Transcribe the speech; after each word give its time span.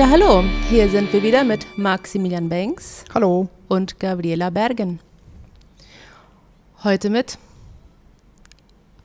Ja, 0.00 0.08
hallo. 0.08 0.42
Hier 0.70 0.88
sind 0.88 1.12
wir 1.12 1.22
wieder 1.22 1.44
mit 1.44 1.66
Maximilian 1.76 2.48
Banks 2.48 3.04
Hallo. 3.12 3.50
und 3.68 4.00
Gabriela 4.00 4.48
Bergen. 4.48 4.98
Heute 6.82 7.10
mit 7.10 7.36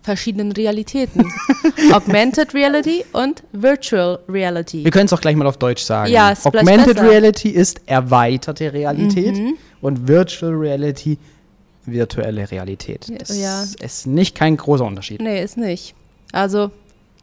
verschiedenen 0.03 0.53
Realitäten. 0.53 1.29
Augmented 1.91 2.53
Reality 2.53 3.03
und 3.11 3.43
Virtual 3.51 4.19
Reality. 4.29 4.85
Wir 4.85 4.91
können 4.91 5.07
es 5.07 5.11
auch 5.11 5.19
gleich 5.19 5.35
mal 5.35 5.45
auf 5.47 5.57
Deutsch 5.57 5.83
sagen. 5.83 6.09
Ja, 6.13 6.29
ist 6.29 6.45
Augmented 6.45 6.95
besser. 6.95 7.09
Reality 7.09 7.49
ist 7.49 7.81
erweiterte 7.87 8.71
Realität 8.71 9.37
und 9.81 10.07
Virtual 10.07 10.53
Reality 10.53 11.17
virtuelle 11.85 12.49
Realität. 12.49 13.11
Das 13.19 13.37
Ja. 13.37 13.65
ist 13.81 14.07
nicht 14.07 14.33
kein 14.33 14.55
großer 14.55 14.85
Unterschied. 14.85 15.21
Nee, 15.21 15.43
ist 15.43 15.57
nicht. 15.57 15.93
Also 16.31 16.71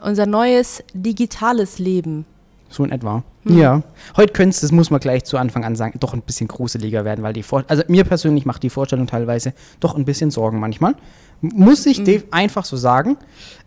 unser 0.03 0.27
neues 0.27 0.85
digitales 0.93 1.79
Leben. 1.79 2.27
So 2.69 2.85
in 2.85 2.93
etwa. 2.93 3.25
Hm. 3.45 3.59
Ja. 3.59 3.83
Heute 4.17 4.33
könnte 4.33 4.51
es, 4.51 4.61
das 4.61 4.73
muss 4.73 4.91
man 4.91 5.01
gleich 5.01 5.25
zu 5.25 5.37
Anfang 5.39 5.65
an 5.65 5.75
sagen, 5.77 5.99
doch 6.01 6.15
ein 6.15 6.23
bisschen 6.23 6.49
gruseliger 6.49 7.05
werden, 7.05 7.23
weil 7.25 7.33
die 7.33 7.43
Vor 7.43 7.65
also 7.69 7.83
mir 7.89 8.05
persönlich 8.05 8.47
macht 8.47 8.63
die 8.63 8.71
Vorstellung 8.71 9.07
teilweise 9.07 9.53
doch 9.81 9.97
ein 9.97 10.05
bisschen 10.05 10.31
Sorgen 10.31 10.61
manchmal. 10.61 10.95
Muss 11.41 11.87
ich 11.87 11.99
Hm. 11.99 12.05
def- 12.05 12.25
einfach 12.31 12.65
so 12.65 12.77
sagen. 12.77 13.17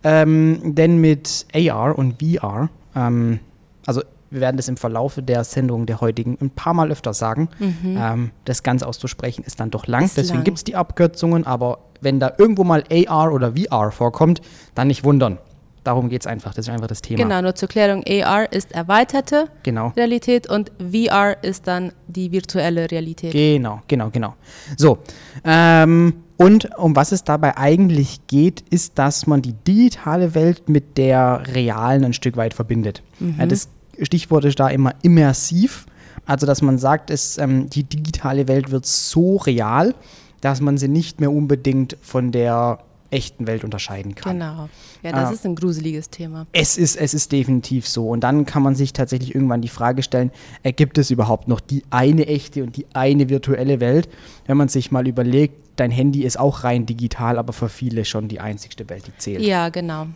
Ähm, 0.04 0.76
denn 0.76 0.98
mit 1.00 1.46
AR 1.54 1.98
und 1.98 2.22
VR, 2.22 2.70
ähm, 2.96 3.40
also 3.86 4.02
wir 4.32 4.42
werden 4.42 4.58
das 4.58 4.68
im 4.68 4.76
Verlaufe 4.78 5.22
der 5.22 5.44
Sendung 5.44 5.86
der 5.86 6.02
heutigen 6.02 6.38
ein 6.42 6.50
paar 6.50 6.74
Mal 6.74 6.92
öfter 6.92 7.14
sagen. 7.14 7.50
Ähm, 7.86 8.32
das 8.46 8.64
Ganze 8.64 8.88
auszusprechen 8.88 9.44
ist 9.46 9.60
dann 9.60 9.72
doch 9.72 9.88
lang. 9.88 10.02
Mhm. 10.02 10.06
Ist 10.08 10.18
Deswegen 10.18 10.44
gibt 10.44 10.58
es 10.58 10.64
die 10.64 10.76
Abkürzungen, 10.76 11.46
aber 11.46 11.80
wenn 12.02 12.20
da 12.20 12.34
irgendwo 12.38 12.64
mal 12.64 12.84
AR 12.92 13.32
oder 13.32 13.54
VR 13.56 13.92
vorkommt, 13.92 14.42
dann 14.74 14.88
nicht 14.88 15.04
wundern. 15.04 15.38
Darum 15.86 16.10
geht 16.10 16.22
es 16.22 16.28
einfach. 16.28 16.56
Das 16.56 16.68
ist 16.68 16.74
einfach 16.74 16.88
das 16.88 17.02
Thema. 17.04 17.22
Genau, 17.22 17.42
nur 17.44 17.54
zur 17.54 17.70
Klärung. 17.70 18.04
AR 18.08 18.52
ist 18.52 18.72
erweiterte 18.72 19.46
Genau. 19.62 19.94
Realität 19.96 20.50
und 20.50 20.72
VR 20.80 21.38
ist 21.44 21.68
dann 21.68 21.94
die 22.08 22.32
virtuelle 22.32 22.90
Realität. 22.90 23.32
Genau, 23.32 23.82
genau, 23.88 24.10
genau. 24.10 24.34
So, 24.78 24.98
ähm, 25.44 26.24
und 26.38 26.76
um 26.78 26.96
was 26.96 27.12
es 27.12 27.24
dabei 27.24 27.56
eigentlich 27.56 28.26
geht, 28.26 28.62
ist, 28.72 28.98
dass 28.98 29.28
man 29.28 29.44
die 29.44 29.54
digitale 29.54 30.34
Welt 30.34 30.68
mit 30.68 30.98
der 30.98 31.44
realen 31.54 32.04
ein 32.04 32.14
Stück 32.14 32.36
weit 32.36 32.56
verbindet. 32.56 33.04
Ja, 33.38 33.46
das 33.46 33.70
Stichwort 34.02 34.44
ist 34.46 34.60
da 34.60 34.68
immer 34.70 34.96
immersiv. 35.04 35.86
Also, 36.26 36.48
dass 36.48 36.64
man 36.64 36.80
sagt, 36.80 37.12
es, 37.12 37.38
ähm, 37.38 37.70
die 37.70 37.84
digitale 37.84 38.48
Welt 38.48 38.72
wird 38.72 38.88
so 38.88 39.38
real, 39.38 39.94
dass 40.42 40.62
man 40.62 40.78
sie 40.78 40.88
nicht 40.88 41.22
mehr 41.22 41.32
unbedingt 41.32 41.96
von 42.02 42.32
der 42.32 42.80
echten 43.16 43.48
Welt 43.48 43.64
unterscheiden 43.64 44.14
kann. 44.16 44.34
Genau. 44.40 44.70
Ja, 45.04 45.12
das 45.12 45.30
Ah. 45.30 45.32
ist 45.32 45.46
ein 45.46 45.56
gruseliges 45.56 46.10
Thema. 46.10 46.46
Es 46.52 46.78
ist, 46.78 46.96
es 46.96 47.14
ist 47.14 47.32
definitiv 47.32 47.88
so. 47.88 48.10
Und 48.10 48.22
dann 48.22 48.46
kann 48.46 48.62
man 48.62 48.76
sich 48.76 48.94
tatsächlich 48.94 49.34
irgendwann 49.34 49.62
die 49.62 49.70
Frage 49.70 50.04
stellen, 50.04 50.32
äh, 50.64 50.72
gibt 50.74 50.98
es 50.98 51.10
überhaupt 51.12 51.48
noch 51.48 51.60
die 51.60 51.84
eine 51.90 52.28
echte 52.28 52.64
und 52.64 52.76
die 52.78 52.86
eine 52.94 53.30
virtuelle 53.30 53.80
Welt? 53.80 54.10
Wenn 54.46 54.58
man 54.58 54.68
sich 54.68 54.92
mal 54.92 55.08
überlegt, 55.08 55.56
dein 55.78 55.92
Handy 55.92 56.24
ist 56.24 56.40
auch 56.40 56.64
rein 56.64 56.86
digital, 56.86 57.38
aber 57.38 57.52
für 57.54 57.70
viele 57.70 58.06
schon 58.06 58.28
die 58.28 58.40
einzigste 58.40 58.88
Welt, 58.90 59.08
die 59.08 59.18
zählt. 59.18 59.42
Ja, 59.42 59.70
genau. 59.70 60.08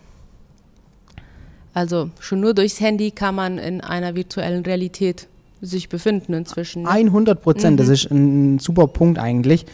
Also 1.74 2.10
schon 2.20 2.40
nur 2.40 2.54
durchs 2.54 2.80
Handy 2.80 3.12
kann 3.12 3.36
man 3.36 3.58
in 3.58 3.82
einer 3.82 4.16
virtuellen 4.16 4.64
Realität 4.66 5.28
sich 5.62 5.90
befinden 5.90 6.34
inzwischen. 6.34 6.84
ne? 6.84 6.90
100 6.90 7.42
Prozent, 7.42 7.80
das 7.80 7.90
ist 7.90 8.10
ein 8.12 8.60
super 8.60 8.88
Punkt 8.88 9.20
eigentlich. 9.20 9.66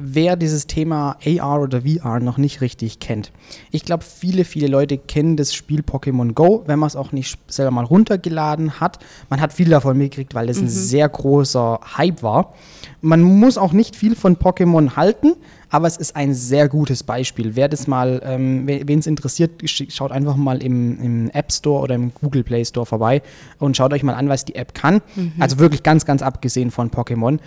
Wer 0.00 0.36
dieses 0.36 0.68
Thema 0.68 1.16
AR 1.26 1.60
oder 1.60 1.82
VR 1.82 2.20
noch 2.20 2.38
nicht 2.38 2.60
richtig 2.60 3.00
kennt. 3.00 3.32
Ich 3.72 3.84
glaube, 3.84 4.04
viele, 4.04 4.44
viele 4.44 4.68
Leute 4.68 4.96
kennen 4.96 5.36
das 5.36 5.52
Spiel 5.52 5.80
Pokémon 5.80 6.34
Go, 6.34 6.62
wenn 6.66 6.78
man 6.78 6.86
es 6.86 6.94
auch 6.94 7.10
nicht 7.10 7.36
selber 7.52 7.72
mal 7.72 7.84
runtergeladen 7.84 8.78
hat. 8.78 9.00
Man 9.28 9.40
hat 9.40 9.52
viel 9.52 9.68
davon 9.68 9.98
mitgekriegt, 9.98 10.36
weil 10.36 10.46
das 10.46 10.58
ein 10.58 10.68
sehr 10.68 11.08
großer 11.08 11.80
Hype 11.96 12.22
war. 12.22 12.54
Man 13.00 13.22
muss 13.22 13.58
auch 13.58 13.72
nicht 13.72 13.96
viel 13.96 14.14
von 14.14 14.36
Pokémon 14.36 14.94
halten, 14.94 15.34
aber 15.70 15.86
es 15.88 15.96
ist 15.96 16.14
ein 16.16 16.32
sehr 16.32 16.68
gutes 16.68 17.02
Beispiel. 17.02 17.56
Wer 17.56 17.68
das 17.68 17.86
mal, 17.88 18.20
ähm, 18.24 18.66
wen 18.66 18.98
es 19.00 19.06
interessiert, 19.06 19.62
sch- 19.62 19.90
schaut 19.90 20.12
einfach 20.12 20.36
mal 20.36 20.62
im, 20.62 21.00
im 21.02 21.30
App 21.30 21.52
Store 21.52 21.82
oder 21.82 21.94
im 21.96 22.12
Google 22.14 22.44
Play 22.44 22.64
Store 22.64 22.86
vorbei 22.86 23.20
und 23.58 23.76
schaut 23.76 23.92
euch 23.92 24.02
mal 24.04 24.14
an, 24.14 24.28
was 24.28 24.44
die 24.44 24.54
App 24.54 24.74
kann. 24.74 25.02
Also 25.40 25.58
wirklich 25.58 25.82
ganz, 25.82 26.04
ganz 26.06 26.22
abgesehen 26.22 26.70
von 26.70 26.90
Pokémon. 26.90 27.38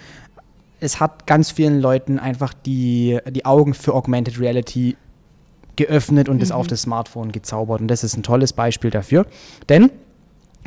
Es 0.82 1.00
hat 1.00 1.28
ganz 1.28 1.52
vielen 1.52 1.80
Leuten 1.80 2.20
einfach 2.20 2.54
die, 2.54 3.20
die 3.30 3.46
Augen 3.46 3.74
für 3.74 3.94
Augmented 3.94 4.40
Reality 4.40 4.98
geöffnet 5.76 6.28
und 6.28 6.42
es 6.42 6.52
auf 6.52 6.68
das 6.68 6.82
Smartphone 6.82 7.32
gezaubert. 7.32 7.82
Und 7.82 7.88
das 7.88 8.04
ist 8.04 8.18
ein 8.18 8.24
tolles 8.24 8.52
Beispiel 8.52 8.90
dafür. 8.90 9.26
Denn 9.70 9.92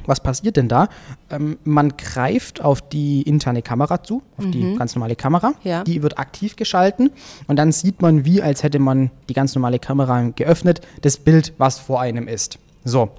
was 0.07 0.21
passiert 0.21 0.57
denn 0.57 0.69
da? 0.69 0.89
Ähm, 1.31 1.59
man 1.65 1.97
greift 1.97 2.63
auf 2.63 2.81
die 2.81 3.23
interne 3.23 3.63
Kamera 3.63 4.03
zu, 4.03 4.23
auf 4.37 4.45
die 4.51 4.75
ganz 4.77 4.95
normale 4.95 5.17
Kamera. 5.17 5.55
Ja. 5.63 5.85
Die 5.85 6.03
wird 6.03 6.19
aktiv 6.19 6.57
geschalten 6.57 7.11
und 7.47 7.57
dann 7.57 7.73
sieht 7.73 8.03
man, 8.03 8.25
wie 8.25 8.43
als 8.43 8.63
hätte 8.63 8.79
man 8.79 9.11
die 9.29 9.35
ganz 9.35 9.55
normale 9.55 9.79
Kamera 9.79 10.31
geöffnet, 10.37 10.81
das 11.03 11.17
Bild, 11.17 11.55
was 11.59 11.79
vor 11.79 12.01
einem 12.01 12.29
ist. 12.29 12.59
So. 12.85 13.11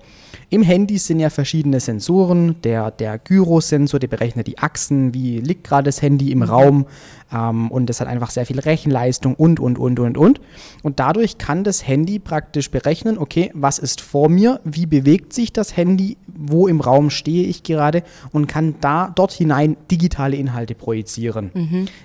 Im 0.50 0.62
Handy 0.62 1.00
sind 1.00 1.20
ja 1.20 1.30
verschiedene 1.30 1.80
Sensoren. 1.80 2.62
Der, 2.62 2.92
der 2.92 3.18
Gyrosensor, 3.18 4.00
der 4.00 4.08
berechnet 4.08 4.48
die 4.48 4.60
Achsen, 4.60 5.14
wie 5.14 5.40
liegt 5.40 5.64
gerade 5.64 5.86
das 5.86 6.02
Handy 6.02 6.32
im 6.32 6.44
Raum. 6.44 6.86
Ähm, 7.34 7.72
und 7.72 7.88
das 7.88 8.00
hat 8.00 8.08
einfach 8.08 8.30
sehr 8.30 8.46
viel 8.46 8.60
Rechenleistung 8.60 9.34
und, 9.34 9.60
und, 9.60 9.80
und, 9.80 10.00
und, 10.00 10.18
und. 10.18 10.42
Und 10.84 11.00
dadurch 11.00 11.38
kann 11.38 11.64
das 11.64 11.88
Handy 11.88 12.20
praktisch 12.20 12.70
berechnen, 12.70 13.18
okay, 13.18 13.50
was 13.54 13.80
ist 13.80 14.02
vor 14.02 14.30
mir, 14.30 14.60
wie 14.64 14.86
bewegt 14.86 15.34
sich 15.34 15.52
das 15.52 15.76
Handy, 15.76 16.18
wo 16.28 16.68
im 16.68 16.80
Raum 16.80 17.10
stehe 17.10 17.48
ich 17.48 17.64
gerade 17.64 18.04
und 18.32 18.48
kann 18.48 18.76
da 18.82 19.12
dort 19.16 19.32
hinein 19.32 19.78
digitale 19.90 20.36
Inhalte 20.36 20.76
projizieren. 20.76 21.52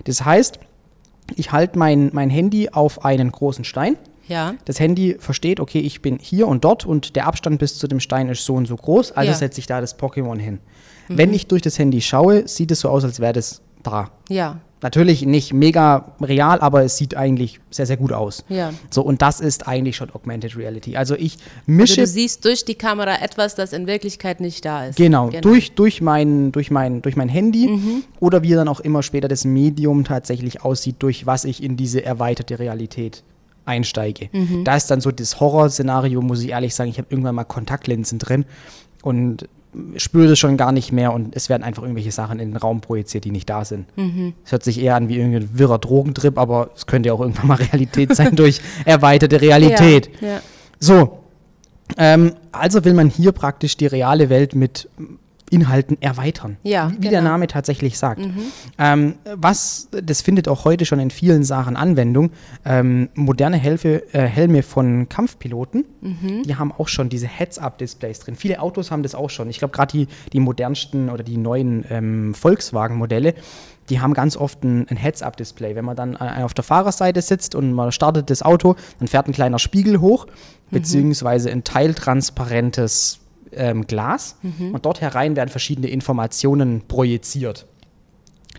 Das 0.05 0.25
heißt, 0.25 0.59
ich 1.35 1.51
halte 1.51 1.77
mein, 1.77 2.09
mein 2.13 2.29
Handy 2.29 2.69
auf 2.69 3.05
einen 3.05 3.31
großen 3.31 3.63
Stein. 3.63 3.97
Ja. 4.31 4.55
Das 4.65 4.79
Handy 4.79 5.17
versteht, 5.19 5.59
okay, 5.59 5.79
ich 5.79 6.01
bin 6.01 6.17
hier 6.19 6.47
und 6.47 6.63
dort 6.63 6.85
und 6.85 7.15
der 7.15 7.27
Abstand 7.27 7.59
bis 7.59 7.77
zu 7.77 7.87
dem 7.87 7.99
Stein 7.99 8.29
ist 8.29 8.45
so 8.45 8.55
und 8.55 8.65
so 8.67 8.75
groß, 8.75 9.11
also 9.11 9.31
Ja. 9.31 9.37
setze 9.37 9.59
ich 9.59 9.67
da 9.67 9.81
das 9.81 9.99
Pokémon 9.99 10.37
hin. 10.39 10.59
Wenn 11.09 11.33
ich 11.33 11.47
durch 11.47 11.61
das 11.61 11.77
Handy 11.77 11.99
schaue, 12.01 12.47
sieht 12.47 12.71
es 12.71 12.79
so 12.79 12.89
aus, 12.89 13.03
als 13.03 13.19
wäre 13.19 13.33
das 13.33 13.61
da. 13.83 14.09
Ja. 14.29 14.59
Natürlich 14.83 15.25
nicht 15.27 15.53
mega 15.53 16.15
real, 16.21 16.59
aber 16.59 16.83
es 16.83 16.97
sieht 16.97 17.15
eigentlich 17.15 17.59
sehr, 17.69 17.85
sehr 17.85 17.97
gut 17.97 18.11
aus. 18.13 18.43
Ja. 18.49 18.73
So, 18.89 19.03
und 19.03 19.21
das 19.21 19.39
ist 19.39 19.67
eigentlich 19.67 19.95
schon 19.95 20.09
Augmented 20.09 20.57
Reality. 20.57 20.95
Also 20.95 21.13
ich 21.15 21.33
Also 21.33 21.43
mische 21.67 22.01
du 22.01 22.07
siehst 22.07 22.43
durch 22.45 22.65
die 22.65 22.73
Kamera 22.73 23.21
etwas, 23.21 23.53
das 23.53 23.73
in 23.73 23.85
Wirklichkeit 23.85 24.39
nicht 24.39 24.65
da 24.65 24.85
ist. 24.87 24.95
Genau, 24.95 25.29
Durch, 25.29 25.73
durch, 25.73 26.01
mein, 26.01 26.51
durch, 26.51 26.71
mein, 26.71 27.01
durch 27.03 27.15
mein 27.15 27.29
Handy 27.29 27.69
oder 28.19 28.41
wie 28.41 28.53
dann 28.53 28.67
auch 28.67 28.79
immer 28.79 29.03
später 29.03 29.27
das 29.27 29.45
Medium 29.45 30.03
tatsächlich 30.03 30.63
aussieht, 30.63 30.95
durch 30.99 31.27
was 31.27 31.45
ich 31.45 31.61
in 31.61 31.77
diese 31.77 32.03
erweiterte 32.03 32.57
Realität 32.57 33.23
einsteige. 33.65 34.29
Da 34.63 34.75
ist 34.75 34.89
dann 34.91 35.01
so 35.01 35.11
das 35.11 35.39
Horrorszenario, 35.39 36.21
muss 36.21 36.41
ich 36.41 36.49
ehrlich 36.49 36.75
sagen, 36.75 36.89
ich 36.89 36.97
habe 36.97 37.07
irgendwann 37.09 37.35
mal 37.35 37.43
Kontaktlinsen 37.43 38.19
drin 38.19 38.45
und 39.01 39.47
spüre 39.95 40.27
das 40.27 40.39
schon 40.39 40.57
gar 40.57 40.71
nicht 40.71 40.91
mehr 40.91 41.13
und 41.13 41.35
es 41.35 41.47
werden 41.47 41.63
einfach 41.63 41.83
irgendwelche 41.83 42.11
Sachen 42.11 42.39
in 42.39 42.51
den 42.51 42.57
Raum 42.57 42.81
projiziert, 42.81 43.23
die 43.23 43.31
nicht 43.31 43.49
da 43.49 43.63
sind. 43.63 43.85
Es 44.43 44.51
hört 44.51 44.63
sich 44.63 44.81
eher 44.81 44.95
an 44.95 45.07
wie 45.07 45.17
irgendein 45.17 45.57
wirrer 45.57 45.79
Drogentrip, 45.79 46.37
aber 46.37 46.71
es 46.75 46.87
könnte 46.87 47.07
ja 47.07 47.13
auch 47.13 47.21
irgendwann 47.21 47.47
mal 47.47 47.55
Realität 47.71 48.15
sein 48.15 48.35
durch 48.35 48.61
erweiterte 48.85 49.39
Realität. 49.39 50.09
Ja. 50.19 50.27
ja. 50.27 50.41
So, 50.79 51.19
ähm, 51.97 52.33
also 52.51 52.83
will 52.83 52.93
man 52.93 53.09
hier 53.09 53.31
praktisch 53.31 53.77
die 53.77 53.87
reale 53.87 54.29
Welt 54.29 54.55
mit 54.55 54.89
Inhalten 55.51 56.01
erweitern. 56.01 56.57
Ja, 56.63 56.91
wie, 56.91 56.97
wie 56.97 57.09
der 57.09 57.19
genau. 57.19 57.31
Name 57.31 57.47
tatsächlich 57.47 57.97
sagt. 57.97 58.21
Ähm, 58.77 59.15
was, 59.35 59.89
das 59.91 60.21
findet 60.21 60.47
auch 60.47 60.65
heute 60.65 60.85
schon 60.85 60.99
in 60.99 61.11
vielen 61.11 61.43
Sachen 61.43 61.75
Anwendung. 61.75 62.31
Ähm, 62.65 63.09
moderne 63.13 63.57
Helfe, 63.57 64.11
äh, 64.13 64.21
Helme 64.21 64.63
von 64.63 65.09
Kampfpiloten, 65.09 65.85
die 66.45 66.55
haben 66.55 66.71
auch 66.71 66.87
schon 66.87 67.09
diese 67.09 67.27
Heads-Up-Displays 67.27 68.19
drin. 68.19 68.35
Viele 68.35 68.59
Autos 68.59 68.89
haben 68.89 69.03
das 69.03 69.13
auch 69.13 69.29
schon. 69.29 69.49
Ich 69.49 69.59
glaube, 69.59 69.71
gerade 69.71 69.91
die, 69.91 70.07
die 70.33 70.39
modernsten 70.39 71.09
oder 71.09 71.23
die 71.23 71.37
neuen 71.37 71.85
ähm, 71.89 72.33
Volkswagen-Modelle, 72.33 73.35
die 73.89 73.99
haben 73.99 74.13
ganz 74.13 74.37
oft 74.37 74.63
ein, 74.63 74.87
ein 74.89 74.97
Heads-Up-Display. 74.97 75.75
Wenn 75.75 75.85
man 75.85 75.95
dann 75.95 76.15
äh, 76.15 76.43
auf 76.43 76.53
der 76.53 76.63
Fahrerseite 76.63 77.21
sitzt 77.21 77.55
und 77.55 77.73
man 77.73 77.91
startet 77.91 78.29
das 78.29 78.41
Auto, 78.41 78.75
dann 78.99 79.07
fährt 79.07 79.27
ein 79.27 79.33
kleiner 79.33 79.59
Spiegel 79.59 79.99
hoch, 79.99 80.27
beziehungsweise 80.71 81.51
ein 81.51 81.63
teiltransparentes 81.63 83.19
ähm, 83.53 83.87
Glas. 83.87 84.37
Und 84.73 84.85
dort 84.85 85.01
herein 85.01 85.35
werden 85.35 85.49
verschiedene 85.49 85.87
Informationen 85.87 86.83
projiziert. 86.87 87.67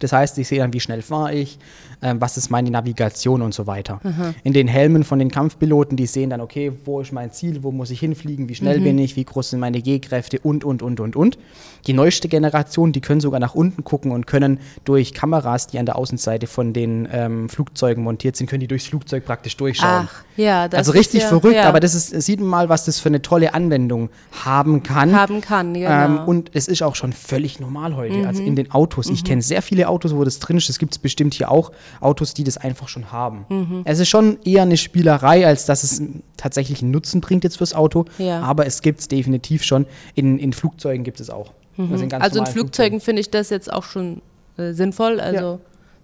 Das 0.00 0.12
heißt, 0.12 0.38
ich 0.38 0.48
sehe 0.48 0.58
dann, 0.58 0.72
wie 0.72 0.80
schnell 0.80 1.02
fahre 1.02 1.34
ich, 1.34 1.58
ähm, 2.02 2.20
was 2.20 2.36
ist 2.36 2.50
meine 2.50 2.70
Navigation 2.70 3.42
und 3.42 3.54
so 3.54 3.66
weiter. 3.66 4.00
In 4.42 4.52
den 4.52 4.68
Helmen 4.68 5.04
von 5.04 5.18
den 5.18 5.30
Kampfpiloten, 5.30 5.96
die 5.96 6.06
sehen 6.06 6.30
dann, 6.30 6.40
okay, 6.40 6.72
wo 6.84 7.00
ist 7.00 7.12
mein 7.12 7.30
Ziel, 7.30 7.62
wo 7.62 7.70
muss 7.70 7.90
ich 7.90 8.00
hinfliegen, 8.00 8.48
wie 8.48 8.54
schnell 8.54 8.80
bin 8.80 8.98
ich, 8.98 9.16
wie 9.16 9.24
groß 9.24 9.50
sind 9.50 9.60
meine 9.60 9.80
G-Kräfte 9.80 10.40
und, 10.40 10.64
und, 10.64 10.82
und, 10.82 10.98
und, 11.00 11.16
und. 11.16 11.38
Die 11.86 11.92
neueste 11.92 12.28
Generation, 12.28 12.92
die 12.92 13.00
können 13.00 13.20
sogar 13.20 13.40
nach 13.40 13.54
unten 13.54 13.84
gucken 13.84 14.12
und 14.12 14.26
können 14.26 14.58
durch 14.84 15.14
Kameras, 15.14 15.66
die 15.66 15.78
an 15.78 15.86
der 15.86 15.96
Außenseite 15.96 16.46
von 16.46 16.72
den 16.72 17.08
ähm, 17.12 17.48
Flugzeugen 17.48 18.04
montiert 18.04 18.36
sind, 18.36 18.48
können 18.48 18.60
die 18.60 18.68
durchs 18.68 18.86
Flugzeug 18.86 19.24
praktisch 19.24 19.56
durchschauen. 19.56 20.08
Ach, 20.08 20.24
ja, 20.36 20.68
das 20.68 20.78
also 20.78 20.92
ist 20.92 20.98
richtig 20.98 21.22
ja, 21.22 21.28
verrückt, 21.28 21.56
ja, 21.56 21.68
aber 21.68 21.80
das 21.80 21.94
ist, 21.94 22.22
sieht 22.22 22.40
man 22.40 22.48
mal, 22.48 22.68
was 22.68 22.84
das 22.84 22.98
für 23.00 23.08
eine 23.08 23.22
tolle 23.22 23.54
Anwendung 23.54 24.10
haben 24.44 24.82
kann. 24.82 25.14
haben 25.14 25.40
kann, 25.40 25.74
genau. 25.74 26.04
Ähm, 26.04 26.18
und 26.26 26.50
es 26.54 26.68
ist 26.68 26.82
auch 26.82 26.94
schon 26.94 27.12
völlig 27.12 27.60
normal 27.60 27.96
heute. 27.96 28.26
Also 28.26 28.42
in 28.42 28.56
den 28.56 28.70
Autos. 28.70 29.08
Ich 29.08 29.24
kenne 29.24 29.42
sehr 29.42 29.62
viele 29.62 29.81
Autos, 29.88 30.14
wo 30.14 30.24
das 30.24 30.38
drin 30.38 30.56
ist. 30.56 30.68
Es 30.68 30.78
gibt 30.78 30.92
es 30.92 30.98
bestimmt 30.98 31.34
hier 31.34 31.50
auch 31.50 31.72
Autos, 32.00 32.34
die 32.34 32.44
das 32.44 32.56
einfach 32.56 32.88
schon 32.88 33.12
haben. 33.12 33.82
Es 33.84 33.98
ist 33.98 34.08
schon 34.08 34.38
eher 34.44 34.62
eine 34.62 34.76
Spielerei, 34.76 35.46
als 35.46 35.66
dass 35.66 35.84
es 35.84 36.02
tatsächlich 36.36 36.82
einen 36.82 36.90
Nutzen 36.90 37.20
bringt 37.20 37.44
jetzt 37.44 37.58
fürs 37.58 37.74
Auto. 37.74 38.04
Ja. 38.18 38.40
Aber 38.42 38.66
es 38.66 38.82
gibt 38.82 39.00
es 39.00 39.08
definitiv 39.08 39.62
schon. 39.62 39.86
In, 40.14 40.38
in 40.38 40.52
Flugzeugen 40.52 41.04
gibt 41.04 41.20
es 41.20 41.30
auch. 41.30 41.52
Also 41.78 42.04
in, 42.04 42.12
also 42.12 42.38
in 42.38 42.44
normalen 42.44 42.46
Flugzeugen 42.46 43.00
finde 43.00 43.20
ich 43.20 43.30
das 43.30 43.50
jetzt 43.50 43.72
auch 43.72 43.84
schon 43.84 44.20
äh, 44.56 44.72
sinnvoll. 44.72 45.20
Also 45.20 45.60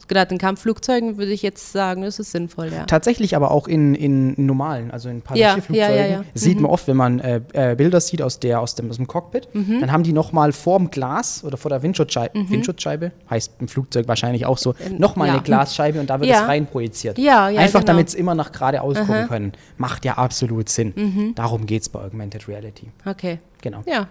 gerade 0.08 0.32
in 0.32 0.38
Kampfflugzeugen 0.38 1.18
würde 1.18 1.32
ich 1.32 1.42
jetzt 1.42 1.72
sagen, 1.72 2.02
es 2.02 2.18
ist 2.18 2.32
sinnvoll, 2.32 2.70
ja. 2.72 2.84
Tatsächlich 2.86 3.36
aber 3.36 3.50
auch 3.50 3.68
in, 3.68 3.94
in 3.94 4.34
normalen, 4.46 4.90
also 4.90 5.08
in 5.08 5.22
Passagierflugzeugen. 5.22 5.76
ja, 5.76 5.90
ja, 5.90 6.06
ja. 6.06 6.24
Sieht 6.34 6.60
man 6.60 6.70
oft, 6.70 6.88
wenn 6.88 6.96
man 6.96 7.20
äh, 7.20 7.40
äh, 7.52 7.74
Bilder 7.76 8.00
sieht 8.00 8.22
aus, 8.22 8.40
der, 8.40 8.60
aus, 8.60 8.74
dem, 8.74 8.90
aus 8.90 8.96
dem 8.96 9.06
Cockpit, 9.06 9.48
Mhm. 9.52 9.80
dann 9.80 9.92
haben 9.92 10.02
die 10.02 10.12
nochmal 10.12 10.52
vorm 10.52 10.90
Glas 10.90 11.44
oder 11.44 11.56
vor 11.56 11.68
der 11.70 11.82
Windschutzscheibe, 11.82 12.48
Windschutzscheibe, 12.48 13.12
heißt 13.30 13.52
im 13.60 13.68
Flugzeug 13.68 14.08
wahrscheinlich 14.08 14.46
auch 14.46 14.58
so, 14.58 14.74
nochmal 14.98 15.28
ja. 15.28 15.34
eine 15.34 15.42
Glasscheibe 15.42 16.00
und 16.00 16.08
da 16.10 16.20
wird 16.20 16.30
es 16.30 16.40
rein 16.40 16.66
projiziert. 16.66 17.18
Ja, 17.18 17.48
ja, 17.48 17.60
Einfach 17.60 17.80
genau. 17.80 17.92
damit 17.92 18.08
es 18.08 18.14
immer 18.14 18.34
nach 18.34 18.52
geradeaus 18.52 18.98
gucken 18.98 19.28
können. 19.28 19.52
Macht 19.76 20.04
ja 20.04 20.14
absolut 20.14 20.68
Sinn. 20.68 20.92
Mhm. 20.96 21.34
Darum 21.34 21.66
geht 21.66 21.82
es 21.82 21.88
bei 21.88 22.00
Augmented 22.00 22.48
Reality. 22.48 22.88
Okay. 23.06 23.38
Genau. 23.62 23.82
Ja. 23.86 24.08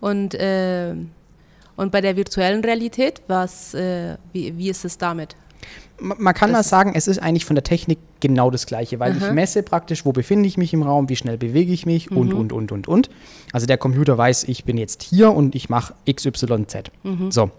Und, 0.00 0.34
äh, 0.34 0.94
und 1.76 1.92
bei 1.92 2.00
der 2.00 2.16
virtuellen 2.16 2.62
Realität, 2.64 3.22
was, 3.28 3.74
äh, 3.74 4.16
wie, 4.32 4.56
wie 4.58 4.68
ist 4.70 4.84
es 4.84 4.98
damit? 4.98 5.36
Ma- 6.00 6.16
Man 6.18 6.34
kann 6.34 6.48
Das 6.50 6.54
mal 6.56 6.60
ist- 6.60 6.68
sagen, 6.68 6.92
es 6.94 7.06
ist 7.08 7.18
eigentlich 7.18 7.44
von 7.44 7.54
der 7.54 7.62
Technik 7.64 7.98
genau 8.20 8.50
das 8.50 8.66
Gleiche, 8.66 8.98
weil 8.98 9.16
ich 9.16 9.30
messe 9.32 9.62
praktisch, 9.62 10.04
wo 10.04 10.12
befinde 10.12 10.48
ich 10.48 10.56
mich 10.58 10.72
im 10.72 10.82
Raum, 10.82 11.08
wie 11.08 11.16
schnell 11.16 11.38
bewege 11.38 11.72
ich 11.72 11.86
mich 11.86 12.10
Mhm. 12.10 12.16
und, 12.16 12.32
und, 12.34 12.52
und, 12.52 12.72
und, 12.72 12.88
und. 12.88 13.10
Also 13.52 13.66
der 13.66 13.78
Computer 13.78 14.18
weiß, 14.18 14.44
ich 14.44 14.64
bin 14.64 14.76
jetzt 14.78 15.02
hier 15.02 15.30
und 15.32 15.54
ich 15.54 15.68
mache 15.70 15.94
XYZ. 16.10 16.90
Mhm. 17.04 17.30
So. 17.30 17.50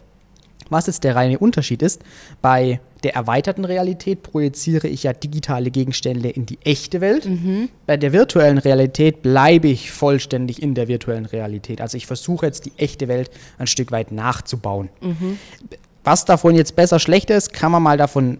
Was 0.69 0.87
jetzt 0.87 1.03
der 1.03 1.15
reine 1.15 1.39
Unterschied 1.39 1.81
ist, 1.81 2.01
bei 2.41 2.79
der 3.03 3.15
erweiterten 3.15 3.65
Realität 3.65 4.23
projiziere 4.23 4.87
ich 4.87 5.03
ja 5.03 5.13
digitale 5.13 5.71
Gegenstände 5.71 6.29
in 6.29 6.45
die 6.45 6.57
echte 6.63 7.01
Welt. 7.01 7.25
Mhm. 7.25 7.69
Bei 7.85 7.97
der 7.97 8.13
virtuellen 8.13 8.57
Realität 8.57 9.21
bleibe 9.21 9.67
ich 9.67 9.91
vollständig 9.91 10.61
in 10.61 10.73
der 10.73 10.87
virtuellen 10.87 11.25
Realität. 11.25 11.81
Also 11.81 11.97
ich 11.97 12.07
versuche 12.07 12.45
jetzt 12.45 12.65
die 12.65 12.71
echte 12.77 13.07
Welt 13.07 13.29
ein 13.57 13.67
Stück 13.67 13.91
weit 13.91 14.11
nachzubauen. 14.11 14.89
Was 16.03 16.25
davon 16.25 16.55
jetzt 16.55 16.75
besser, 16.75 16.99
schlechter 16.99 17.35
ist, 17.35 17.53
kann 17.53 17.71
man 17.71 17.83
mal 17.83 17.97
davon 17.97 18.39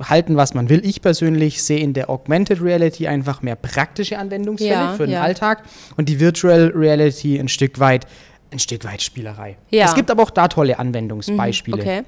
halten, 0.00 0.36
was 0.36 0.54
man 0.54 0.68
will. 0.68 0.84
Ich 0.84 1.02
persönlich 1.02 1.62
sehe 1.62 1.78
in 1.78 1.92
der 1.92 2.10
Augmented 2.10 2.62
Reality 2.62 3.06
einfach 3.06 3.42
mehr 3.42 3.56
praktische 3.56 4.18
Anwendungsfälle 4.18 4.72
Ja, 4.72 4.94
für 4.94 5.06
den 5.06 5.14
ja. 5.14 5.22
Alltag 5.22 5.62
und 5.96 6.08
die 6.08 6.18
Virtual 6.18 6.72
Reality 6.74 7.38
ein 7.38 7.48
Stück 7.48 7.78
weit 7.78 8.06
ein 8.50 8.58
Stück 8.58 8.84
weit 8.84 9.02
Spielerei. 9.02 9.56
Ja. 9.70 9.86
Es 9.86 9.94
gibt 9.94 10.10
aber 10.10 10.22
auch 10.22 10.30
da 10.30 10.48
tolle 10.48 10.78
Anwendungsbeispiele. 10.78 11.82
Okay. 11.82 12.02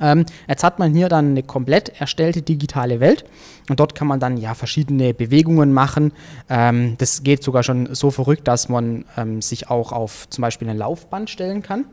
Ähm, 0.00 0.26
jetzt 0.48 0.62
hat 0.62 0.78
man 0.78 0.92
hier 0.92 1.08
dann 1.08 1.30
eine 1.30 1.42
komplett 1.42 2.00
erstellte 2.00 2.42
digitale 2.42 3.00
Welt 3.00 3.24
und 3.68 3.80
dort 3.80 3.94
kann 3.94 4.06
man 4.06 4.20
dann 4.20 4.36
ja 4.36 4.54
verschiedene 4.54 5.14
Bewegungen 5.14 5.72
machen. 5.72 6.12
Ähm, 6.50 6.96
das 6.98 7.22
geht 7.22 7.42
sogar 7.42 7.62
schon 7.62 7.94
so 7.94 8.10
verrückt, 8.10 8.46
dass 8.46 8.68
man 8.68 9.04
ähm, 9.16 9.40
sich 9.40 9.70
auch 9.70 9.92
auf 9.92 10.28
zum 10.28 10.42
Beispiel 10.42 10.68
ein 10.68 10.76
Laufband 10.76 11.30
stellen 11.30 11.62
kann. 11.62 11.86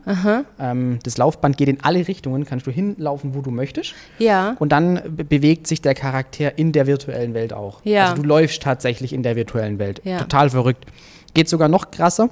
Ähm, 0.58 0.98
das 1.02 1.16
Laufband 1.16 1.56
geht 1.56 1.68
in 1.68 1.82
alle 1.82 2.06
Richtungen, 2.06 2.44
kannst 2.44 2.66
du 2.66 2.70
hinlaufen, 2.70 3.34
wo 3.34 3.40
du 3.40 3.50
möchtest. 3.50 3.94
Ja. 4.18 4.56
Und 4.58 4.72
dann 4.72 5.00
be 5.16 5.24
bewegt 5.24 5.66
sich 5.66 5.82
der 5.82 5.94
Charakter 5.94 6.58
in 6.58 6.72
der 6.72 6.86
virtuellen 6.86 7.34
Welt 7.34 7.52
auch. 7.52 7.80
Ja. 7.84 8.10
Also 8.10 8.22
du 8.22 8.28
läufst 8.28 8.62
tatsächlich 8.62 9.12
in 9.12 9.22
der 9.22 9.34
virtuellen 9.34 9.78
Welt. 9.78 10.00
Ja. 10.04 10.18
Total 10.18 10.50
verrückt. 10.50 10.84
Geht 11.32 11.48
sogar 11.48 11.68
noch 11.68 11.90
krasser. 11.90 12.30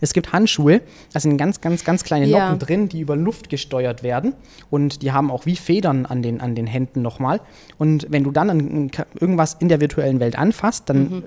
Es 0.00 0.12
gibt 0.12 0.32
Handschuhe, 0.32 0.80
da 1.12 1.20
sind 1.20 1.36
ganz, 1.36 1.60
ganz, 1.60 1.84
ganz 1.84 2.04
kleine 2.04 2.26
Ja. 2.26 2.46
Noppen 2.50 2.58
drin, 2.58 2.88
die 2.88 3.00
über 3.00 3.16
Luft 3.16 3.48
gesteuert 3.50 4.02
werden. 4.02 4.34
Und 4.70 5.02
die 5.02 5.12
haben 5.12 5.30
auch 5.30 5.46
wie 5.46 5.56
Federn 5.56 6.06
an 6.06 6.22
den, 6.22 6.40
an 6.40 6.54
den 6.54 6.66
Händen 6.66 7.02
nochmal. 7.02 7.40
Und 7.78 8.06
wenn 8.10 8.24
du 8.24 8.30
dann 8.30 8.50
an, 8.50 8.90
irgendwas 9.20 9.54
in 9.60 9.68
der 9.68 9.80
virtuellen 9.80 10.20
Welt 10.20 10.38
anfasst, 10.38 10.88
dann 10.88 11.24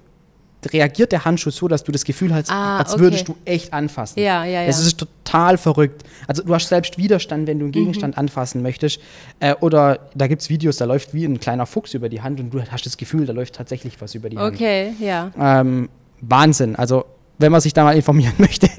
reagiert 0.64 1.12
der 1.12 1.26
Handschuh 1.26 1.50
so, 1.50 1.68
dass 1.68 1.84
du 1.84 1.92
das 1.92 2.04
Gefühl 2.06 2.32
hast, 2.36 2.50
Mhm. 2.52 2.56
Ah, 2.56 2.78
als 2.78 2.94
okay. 2.94 3.02
würdest 3.02 3.28
du 3.28 3.36
echt 3.46 3.74
anfassen. 3.74 4.20
Ja, 4.20 4.46
ja, 4.46 4.64
Das 4.68 4.80
ja. 4.80 4.86
ist 4.88 4.98
total 5.00 5.58
verrückt. 5.58 6.04
Also 6.28 6.44
du 6.44 6.54
hast 6.54 6.68
selbst 6.68 7.00
Widerstand, 7.00 7.48
wenn 7.48 7.58
du 7.58 7.66
einen 7.66 7.72
Gegenstand 7.72 8.16
Mhm. 8.16 8.20
anfassen 8.20 8.62
möchtest. 8.62 9.00
Äh, 9.40 9.56
oder 9.60 10.10
da 10.14 10.28
gibt 10.28 10.44
es 10.44 10.50
Videos, 10.52 10.78
da 10.78 10.86
läuft 10.86 11.16
wie 11.16 11.26
ein 11.26 11.40
kleiner 11.40 11.66
Fuchs 11.66 11.96
über 11.96 12.10
die 12.10 12.22
Hand 12.22 12.40
und 12.40 12.52
du 12.54 12.62
hast 12.62 12.86
das 12.86 12.98
Gefühl, 12.98 13.26
da 13.26 13.34
läuft 13.34 13.56
tatsächlich 13.56 14.00
was 14.02 14.14
über 14.14 14.30
die 14.30 14.38
Hand. 14.38 14.54
Okay, 14.54 14.94
ja. 15.00 15.32
Ähm, 15.40 15.90
Wahnsinn. 16.22 16.76
Also 16.76 17.06
wenn 17.42 17.52
man 17.52 17.62
sich 17.62 17.74
da 17.74 17.84
mal 17.84 17.96
informieren 17.96 18.34
möchte, 18.38 18.70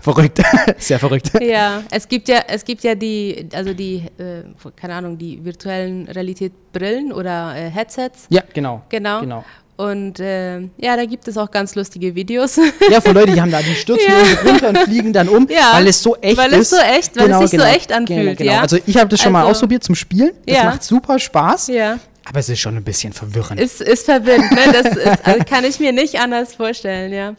verrückt. 0.00 0.40
Sehr 0.78 0.98
verrückt. 0.98 1.30
Ja, 1.40 1.82
es 1.90 2.08
gibt 2.08 2.28
ja, 2.28 2.40
es 2.48 2.64
gibt 2.64 2.82
ja 2.84 2.94
die, 2.94 3.48
also 3.52 3.72
die, 3.74 4.02
äh, 4.18 4.42
keine 4.76 4.94
Ahnung, 4.94 5.16
die 5.18 5.44
virtuellen 5.44 6.08
Realität-Brillen 6.08 7.12
oder 7.12 7.54
äh, 7.56 7.70
Headsets. 7.70 8.26
Ja, 8.28 8.42
genau. 8.52 8.82
Genau. 8.88 9.20
genau. 9.20 9.44
Und 9.76 10.20
äh, 10.20 10.60
ja, 10.78 10.94
da 10.96 11.04
gibt 11.04 11.26
es 11.26 11.36
auch 11.36 11.50
ganz 11.50 11.74
lustige 11.74 12.14
Videos. 12.14 12.60
Ja, 12.90 13.00
von 13.00 13.12
Leuten, 13.12 13.34
die 13.34 13.40
haben 13.40 13.50
da, 13.50 13.60
die 13.60 13.74
stürzen 13.74 14.06
Ja. 14.08 14.48
runter 14.48 14.68
und 14.68 14.78
fliegen 14.78 15.12
dann 15.12 15.28
um, 15.28 15.48
Ja, 15.50 15.70
weil 15.72 15.88
es 15.88 16.00
so 16.00 16.14
echt 16.20 16.36
weil 16.36 16.52
ist. 16.52 16.58
es 16.60 16.70
so 16.70 16.76
echt- 16.76 17.16
weil 17.18 17.30
es 17.32 17.50
sich 17.50 17.58
so 17.60 17.66
echt 17.66 17.92
anfühlt, 17.92 18.38
genau. 18.38 18.52
ja. 18.52 18.60
Also 18.60 18.78
ich 18.86 18.96
habe 18.96 19.08
das 19.08 19.20
schon 19.20 19.32
mal 19.32 19.40
Also- 19.40 19.50
ausprobiert 19.50 19.82
zum 19.82 19.96
Spielen. 19.96 20.30
Das 20.46 20.56
Ja. 20.56 20.64
macht 20.64 20.84
super 20.84 21.18
Spaß, 21.18 21.68
ja, 21.68 21.98
aber 22.24 22.38
es 22.38 22.48
ist 22.48 22.60
schon 22.60 22.76
ein 22.76 22.84
bisschen 22.84 23.12
verwirrend. 23.12 23.58
ist, 23.60 23.80
ist 23.80 24.04
verwirrend, 24.04 24.48
ne? 24.52 24.60
Das 24.72 24.96
ist, 24.96 25.26
also 25.26 25.44
kann 25.44 25.64
ich 25.64 25.80
mir 25.80 25.92
nicht 25.92 26.20
anders 26.20 26.54
vorstellen, 26.54 27.12
ja. 27.12 27.34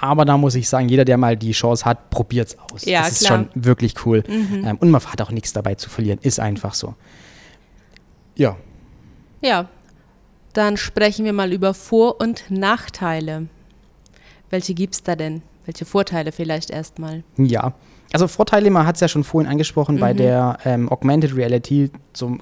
Aber 0.00 0.24
da 0.24 0.36
muss 0.38 0.54
ich 0.54 0.68
sagen, 0.68 0.88
jeder, 0.88 1.04
der 1.04 1.18
mal 1.18 1.36
die 1.36 1.52
Chance 1.52 1.84
hat, 1.84 2.08
probiert's 2.10 2.56
aus. 2.58 2.84
Ja, 2.86 3.02
das 3.02 3.20
ist 3.20 3.26
klar. 3.26 3.38
Mhm. 3.38 3.48
schon 3.52 3.64
wirklich 3.64 3.94
cool. 4.06 4.22
Ähm, 4.28 4.78
und 4.80 4.90
man 4.90 5.00
hat 5.04 5.20
auch 5.20 5.30
nichts 5.30 5.52
dabei 5.52 5.74
zu 5.74 5.90
verlieren. 5.90 6.18
Ist 6.22 6.40
einfach 6.40 6.72
so. 6.74 6.94
Ja. 8.36 8.56
Ja, 9.42 9.68
dann 10.52 10.76
sprechen 10.76 11.24
wir 11.24 11.32
mal 11.32 11.52
über 11.52 11.74
Vor- 11.74 12.20
und 12.20 12.44
Nachteile. 12.50 13.46
Welche 14.50 14.74
gibt 14.74 14.94
es 14.94 15.02
da 15.02 15.16
denn? 15.16 15.42
Welche 15.66 15.84
Vorteile 15.84 16.32
vielleicht 16.32 16.70
erstmal? 16.70 17.22
Ja. 17.36 17.74
Also 18.12 18.26
Vorteile, 18.26 18.70
man 18.70 18.86
hat 18.86 18.96
es 18.96 19.00
ja 19.02 19.06
schon 19.08 19.22
vorhin 19.22 19.48
angesprochen 19.48 19.94
Mhm. 19.96 20.00
bei 20.00 20.14
der 20.14 20.58
ähm, 20.64 20.88
Augmented 20.90 21.36
Reality, 21.36 21.90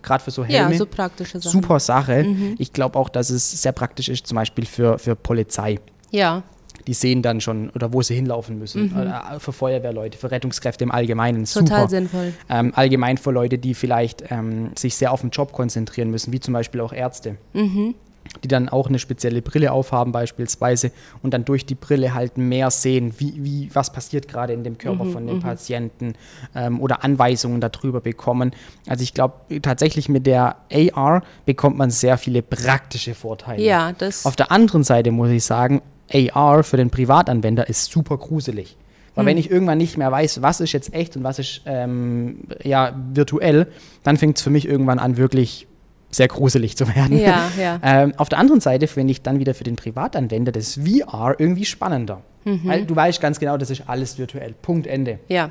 gerade 0.03 0.25
für 0.25 0.31
so 0.31 0.43
Helme. 0.45 0.73
Ja, 0.73 0.79
so 0.79 0.87
praktische 0.87 1.39
Sachen. 1.41 1.61
Super 1.61 1.79
Sache. 1.79 2.23
Mhm. 2.25 2.55
Ich 2.59 2.73
glaube 2.73 2.99
auch, 2.99 3.09
dass 3.11 3.29
es 3.29 3.51
sehr 3.63 3.73
praktisch 3.73 4.09
ist, 4.09 4.27
zum 4.27 4.37
Beispiel 4.37 4.65
für, 4.65 4.99
für 4.99 5.15
Polizei. 5.15 5.79
Ja, 6.11 6.43
Die 6.89 6.95
sehen 6.95 7.21
dann 7.21 7.43
schon, 7.43 7.69
oder 7.71 7.93
wo 7.93 8.01
sie 8.01 8.15
hinlaufen 8.15 8.59
müssen. 8.59 8.97
Äh, 8.97 9.39
für 9.39 9.53
Feuerwehrleute, 9.53 10.17
für 10.17 10.31
Rettungskräfte 10.31 10.85
im 10.85 10.91
Allgemeinen. 10.91 11.43
Mhm. 11.43 11.45
total 11.45 11.67
Super. 11.67 11.89
sinnvoll. 11.89 12.33
Ähm, 12.49 12.73
allgemein 12.75 13.19
für 13.19 13.31
Leute, 13.31 13.59
die 13.59 13.75
vielleicht 13.75 14.25
ähm, 14.31 14.71
sich 14.77 14.97
sehr 14.97 15.13
auf 15.13 15.21
den 15.21 15.29
Job 15.29 15.53
konzentrieren 15.53 16.11
müssen, 16.11 16.33
wie 16.33 16.41
zum 16.41 16.55
Beispiel 16.55 16.81
auch 16.81 16.95
Ärzte. 16.95 17.37
Mhm. 17.53 17.95
Die 18.43 18.49
dann 18.49 18.69
auch 18.69 18.89
eine 18.89 18.99
spezielle 18.99 19.41
Brille 19.43 19.73
aufhaben 19.73 20.13
beispielsweise 20.13 20.91
und 21.23 21.33
dann 21.35 21.45
durch 21.45 21.67
die 21.67 21.75
Brille 21.75 22.15
halt 22.15 22.37
mehr 22.39 22.71
sehen, 22.71 23.15
wie, 23.19 23.35
wie, 23.37 23.71
was 23.75 23.91
passiert 23.93 24.29
gerade 24.29 24.53
in 24.55 24.65
dem 24.65 24.77
Körper 24.79 25.05
Mhm, 25.05 25.13
von 25.13 25.27
dem 25.27 25.41
Patienten 25.41 26.15
ähm, 26.55 26.81
oder 26.81 27.05
Anweisungen 27.05 27.61
darüber 27.61 28.01
bekommen. 28.01 28.53
Also 28.87 29.03
ich 29.03 29.13
glaube, 29.13 29.35
tatsächlich 29.61 30.09
mit 30.09 30.27
der 30.27 30.57
AR 30.73 31.23
bekommt 31.47 31.77
man 31.77 31.91
sehr 31.91 32.17
viele 32.19 32.43
praktische 32.43 33.15
Vorteile. 33.15 33.63
Ja, 33.63 33.93
das. 33.93 34.25
Auf 34.25 34.37
der 34.37 34.53
anderen 34.53 34.85
Seite 34.85 35.11
muss 35.11 35.31
ich 35.31 35.45
sagen, 35.45 35.83
AR 36.13 36.63
für 36.63 36.77
den 36.77 36.91
Privatanwender 36.91 37.69
ist 37.69 37.91
super 37.91 38.17
gruselig. 38.17 38.77
Weil 39.15 39.25
Hm. 39.25 39.31
wenn 39.31 39.39
ich 39.39 39.51
irgendwann 39.51 39.79
nicht 39.79 39.99
mehr 39.99 40.13
weiß, 40.13 40.43
was 40.43 40.61
ist 40.61 40.73
jetzt 40.73 40.95
echt 40.95 41.17
und 41.17 41.25
was 41.25 41.39
ist 41.39 41.63
ähm, 41.67 42.41
ja, 42.63 42.95
virtuell, 43.13 43.67
dann 44.03 44.17
fängt 44.17 44.37
es 44.37 44.43
für 44.43 44.51
mich 44.51 44.67
irgendwann 44.67 44.99
an, 44.99 45.17
wirklich 45.17 45.67
sehr 46.11 46.29
gruselig 46.29 46.77
zu 46.77 46.89
werden. 46.89 47.19
Ja, 47.19 47.51
ja. 47.61 47.81
ähm, 47.83 48.15
auf 48.17 48.29
der 48.29 48.39
anderen 48.39 48.61
Seite 48.61 48.87
finde 48.87 49.11
ich 49.11 49.23
dann 49.23 49.39
wieder 49.39 49.55
für 49.55 49.65
den 49.65 49.77
Privatanwender 49.77 50.53
das 50.53 50.75
VR 50.75 51.35
irgendwie 51.39 51.65
spannender. 51.65 52.23
Mhm. 52.45 52.61
Weil 52.65 52.87
du 52.87 52.97
weißt 52.97 53.21
ganz 53.21 53.39
genau, 53.41 53.59
das 53.59 53.71
ist 53.71 53.85
alles 53.89 54.19
virtuell. 54.19 54.55
Punkt, 54.63 54.87
Ende 54.87 55.19
ja, 55.29 55.51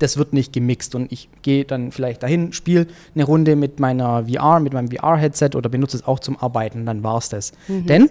das 0.00 0.16
wird 0.16 0.32
nicht 0.32 0.52
gemixt 0.52 0.94
und 0.94 1.12
ich 1.12 1.28
gehe 1.42 1.64
dann 1.64 1.92
vielleicht 1.92 2.22
dahin, 2.22 2.52
spiele 2.52 2.86
eine 3.14 3.24
Runde 3.24 3.54
mit 3.54 3.80
meiner 3.80 4.26
VR, 4.26 4.58
mit 4.58 4.72
meinem 4.72 4.90
VR-Headset 4.90 5.50
oder 5.54 5.68
benutze 5.68 5.98
es 5.98 6.06
auch 6.06 6.18
zum 6.18 6.38
Arbeiten, 6.38 6.86
dann 6.86 7.04
war 7.04 7.18
es 7.18 7.28
das. 7.28 7.52
Denn, 7.68 8.10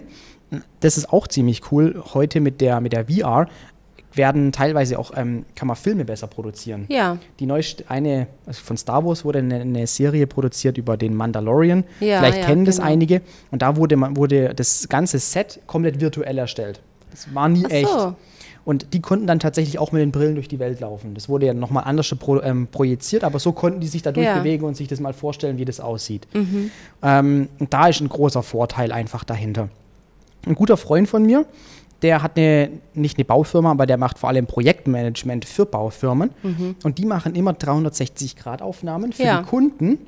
das 0.80 0.96
ist 0.96 1.12
auch 1.12 1.28
ziemlich 1.28 1.70
cool, 1.72 2.02
heute 2.14 2.40
mit 2.40 2.60
der, 2.60 2.80
mit 2.80 2.92
der 2.92 3.06
VR 3.06 3.48
werden 4.14 4.50
teilweise 4.50 4.98
auch, 4.98 5.12
ähm, 5.16 5.44
kann 5.54 5.68
man 5.68 5.76
Filme 5.76 6.04
besser 6.04 6.26
produzieren. 6.26 6.86
Ja. 6.88 7.18
Die 7.38 7.46
neueste, 7.46 7.84
eine, 7.88 8.26
also 8.44 8.60
von 8.62 8.76
Star 8.76 9.04
Wars 9.06 9.24
wurde 9.24 9.38
eine, 9.38 9.60
eine 9.60 9.86
Serie 9.86 10.26
produziert 10.26 10.78
über 10.78 10.96
den 10.96 11.14
Mandalorian. 11.14 11.84
Ja, 12.00 12.18
Vielleicht 12.18 12.38
ja, 12.38 12.44
kennen 12.46 12.64
das 12.64 12.76
genau. 12.78 12.88
einige. 12.88 13.20
Und 13.52 13.62
da 13.62 13.76
wurde, 13.76 13.96
man- 13.96 14.16
wurde 14.16 14.52
das 14.54 14.88
ganze 14.88 15.20
Set 15.20 15.60
komplett 15.68 16.00
virtuell 16.00 16.38
erstellt. 16.38 16.80
Das 17.12 17.32
war 17.32 17.48
nie 17.48 17.64
Ach 17.66 17.70
echt. 17.70 17.88
so. 17.88 18.14
Und 18.64 18.92
die 18.92 19.00
konnten 19.00 19.26
dann 19.28 19.38
tatsächlich 19.38 19.78
auch 19.78 19.90
mit 19.92 20.02
den 20.02 20.10
Brillen 20.10 20.34
durch 20.34 20.48
die 20.48 20.58
Welt 20.58 20.80
laufen. 20.80 21.14
Das 21.14 21.28
wurde 21.28 21.46
ja 21.46 21.54
nochmal 21.54 21.84
anders 21.84 22.12
pro, 22.18 22.40
ähm, 22.42 22.66
projiziert, 22.70 23.22
aber 23.24 23.38
so 23.38 23.52
konnten 23.52 23.80
die 23.80 23.86
sich 23.86 24.02
da 24.02 24.10
Ja. 24.10 24.14
durchbewegen 24.34 24.66
und 24.66 24.76
sich 24.76 24.88
das 24.88 24.98
mal 25.00 25.12
vorstellen, 25.14 25.56
wie 25.56 25.64
das 25.64 25.78
aussieht. 25.80 26.26
Ähm, 27.02 27.48
und 27.58 27.72
da 27.72 27.88
ist 27.88 28.00
ein 28.00 28.08
großer 28.08 28.42
Vorteil 28.42 28.92
einfach 28.92 29.24
dahinter. 29.24 29.68
Ein 30.46 30.54
guter 30.54 30.76
Freund 30.76 31.08
von 31.08 31.24
mir, 31.24 31.44
der 32.02 32.22
hat 32.22 32.36
eine, 32.38 32.70
nicht 32.94 33.18
eine 33.18 33.24
Baufirma, 33.24 33.70
aber 33.72 33.86
der 33.86 33.98
macht 33.98 34.18
vor 34.18 34.28
allem 34.30 34.46
Projektmanagement 34.46 35.44
für 35.44 35.66
Baufirmen. 35.66 36.30
Und 36.82 36.98
die 36.98 37.04
machen 37.04 37.34
immer 37.34 37.52
360-Grad-Aufnahmen 37.52 39.12
für 39.12 39.22
Ja. 39.22 39.40
die 39.42 39.46
Kunden. 39.48 39.98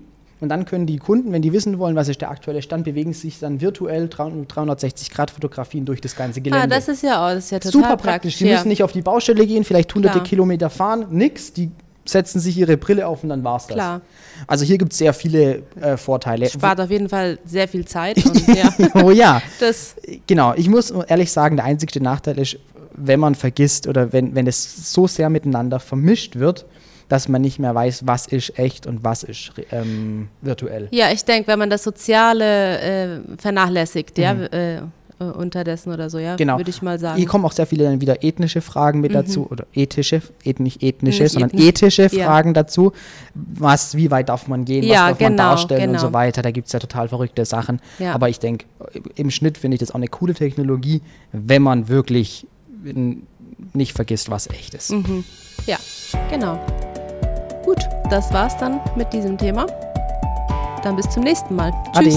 Und 0.41 0.49
dann 0.49 0.65
können 0.65 0.87
die 0.87 0.97
Kunden, 0.97 1.31
wenn 1.31 1.41
die 1.43 1.53
wissen 1.53 1.79
wollen, 1.79 1.95
was 1.95 2.09
ist 2.09 2.21
der 2.21 2.31
aktuelle 2.31 2.62
Stand, 2.62 2.85
bewegen 2.85 3.12
sich 3.12 3.39
dann 3.39 3.61
virtuell 3.61 4.07
360-Grad-Fotografien 4.07 5.85
durch 5.85 6.01
das 6.01 6.17
ganze 6.17 6.41
Gelände. 6.41 6.65
Ah, 6.65 6.67
das 6.67 6.89
ist 6.89 7.03
ja 7.03 7.25
auch, 7.25 7.33
das 7.35 7.45
ist 7.45 7.51
ja 7.53 7.59
total 7.61 7.83
Super 7.83 7.97
praktisch. 7.97 8.39
Die 8.39 8.47
ja. 8.47 8.55
müssen 8.55 8.69
nicht 8.69 8.83
auf 8.83 8.91
die 8.91 9.03
Baustelle 9.03 9.47
gehen, 9.47 9.62
vielleicht 9.62 9.95
hunderte 9.95 10.15
Klar. 10.19 10.25
Kilometer 10.25 10.69
fahren, 10.69 11.07
nix. 11.11 11.53
Die 11.53 11.71
setzen 12.05 12.41
sich 12.41 12.57
ihre 12.57 12.77
Brille 12.77 13.07
auf 13.07 13.23
und 13.23 13.29
dann 13.29 13.45
war's 13.45 13.67
das. 13.67 13.75
Klar. 13.75 14.01
Also 14.47 14.65
hier 14.65 14.79
gibt 14.79 14.93
es 14.93 14.99
sehr 14.99 15.15
viele 15.15 15.63
äh, 15.81 15.97
Vorteile. 15.97 16.49
Spart 16.49 16.81
auf 16.81 16.91
jeden 16.91 17.09
Fall 17.09 17.39
sehr 17.45 17.69
viel 17.69 17.85
Zeit 17.85 18.25
und 18.25 18.49
ja, 18.49 18.75
oh 19.03 19.11
ja, 19.11 19.41
das, 19.61 19.97
genau. 20.27 20.55
Ich 20.57 20.69
muss 20.69 20.91
ehrlich 20.91 21.31
sagen, 21.31 21.57
der 21.57 21.65
einzige 21.65 22.03
Nachteil 22.03 22.39
ist, 22.39 22.59
wenn 22.95 23.21
man 23.21 23.35
vergisst 23.35 23.87
oder 23.87 24.13
wenn, 24.13 24.35
wenn 24.35 24.47
es 24.47 24.93
so 24.93 25.07
sehr 25.07 25.31
miteinander 25.31 25.81
vermischt 25.81 26.37
wird, 26.37 26.67
dass 27.09 27.29
man 27.29 27.43
nicht 27.43 27.59
mehr 27.59 27.75
weiß, 27.75 28.07
was 28.07 28.27
ist 28.27 28.59
echt 28.59 28.87
und 28.87 29.05
was 29.05 29.23
ist 29.23 29.53
ähm, 29.71 30.29
virtuell. 30.41 30.89
ja, 30.93 31.13
ich 31.13 31.25
denke, 31.25 31.49
wenn 31.49 31.59
man 31.59 31.69
das 31.69 31.83
Soziale 31.83 32.81
äh, 32.81 33.21
vernachlässigt, 33.39 34.17
ja, 34.19 34.33
äh, 34.33 34.81
äh, 35.29 35.38
unterdessen 35.38 35.93
oder 35.93 36.11
so, 36.11 36.19
ja, 36.19 36.33
Mhm. 36.33 36.37
Genau. 36.38 36.57
würde 36.59 36.71
ich 36.71 36.83
mal 36.83 36.99
sagen. 36.99 37.17
Hier 37.19 37.26
kommen 37.26 37.45
auch 37.45 37.52
sehr 37.52 37.67
viele 37.67 37.85
dann 37.85 38.00
wieder 38.00 38.23
ethnische 38.25 38.61
Fragen 38.61 39.00
mit 39.00 39.14
dazu 39.14 39.47
oder 39.50 39.67
ethische, 39.73 40.23
eth, 40.45 40.61
nicht 40.61 40.83
ethnische, 40.83 41.23
Nicht 41.23 41.33
sondern 41.33 41.50
ethnisch. 41.50 41.99
ethische 41.99 42.17
Ja. 42.17 42.26
Fragen 42.26 42.55
dazu. 42.55 42.93
Was, 43.35 43.97
wie 43.97 44.11
weit 44.11 44.29
darf 44.29 44.49
man 44.49 44.64
gehen, 44.64 44.83
Ja, 44.85 44.93
was 44.93 44.99
darf 45.11 45.21
man 45.21 45.31
genau, 45.33 45.43
darstellen 45.43 45.83
und 45.83 45.97
genau. 45.97 46.00
so 46.00 46.12
weiter. 46.12 46.43
Da 46.43 46.50
gibt 46.50 46.67
es 46.67 46.73
ja 46.73 46.79
total 46.79 47.09
verrückte 47.09 47.45
Sachen. 47.45 47.81
Ja. 47.99 48.12
Aber 48.14 48.29
ich 48.29 48.38
denke, 48.41 48.67
im 49.14 49.31
Schnitt 49.31 49.59
finde 49.59 49.76
ich 49.76 49.81
das 49.81 49.91
auch 49.93 49.97
eine 49.97 50.09
coole 50.09 50.35
Technologie, 50.35 51.00
wenn 51.33 51.62
man 51.62 51.88
wirklich 51.88 52.47
nicht 53.75 53.93
vergisst, 53.95 54.31
was 54.31 54.49
echt 54.50 54.75
ist. 54.75 54.91
Mhm. 54.91 55.25
Ja, 55.67 55.76
genau. 56.31 56.59
Gut, 57.64 57.79
das 58.11 58.33
war's 58.33 58.57
dann 58.59 58.81
mit 58.97 59.12
diesem 59.12 59.38
Thema. 59.38 59.67
Dann 60.83 60.97
bis 60.97 61.09
zum 61.11 61.23
nächsten 61.23 61.55
Mal. 61.55 61.73
Ade. 61.95 62.11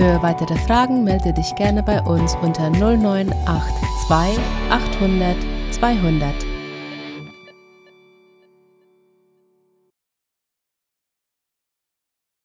Für 0.00 0.22
weitere 0.22 0.56
Fragen 0.56 1.04
melde 1.04 1.34
dich 1.34 1.54
gerne 1.56 1.82
bei 1.82 2.00
uns 2.00 2.34
unter 2.40 2.70
0982 2.70 4.40
800 4.70 5.36
200. 5.72 6.49